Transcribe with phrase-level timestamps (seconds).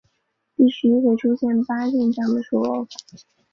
[0.55, 2.97] 第十一回出现八健将的说法。